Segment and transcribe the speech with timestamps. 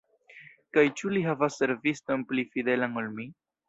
[0.77, 3.33] Kaj ĉu li havas serviston pli fidelan ol mi?